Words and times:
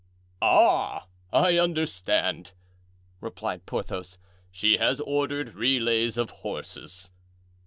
"Ah! 0.41 1.05
I 1.31 1.59
understand," 1.59 2.53
replied 3.19 3.67
Porthos; 3.67 4.17
"she 4.49 4.77
has 4.77 4.99
ordered 4.99 5.53
relays 5.53 6.17
of 6.17 6.31
horses." 6.41 7.11